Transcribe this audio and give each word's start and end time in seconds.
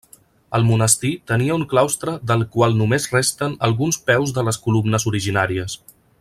El 0.59 0.63
monestir 0.69 1.11
tenia 1.31 1.57
un 1.59 1.65
claustre 1.73 2.15
del 2.31 2.45
qual 2.55 2.73
només 2.79 3.05
resten 3.17 3.55
alguns 3.69 4.01
peus 4.09 4.35
de 4.39 4.49
les 4.49 4.61
columnes 4.65 5.07
originàries. 5.13 5.79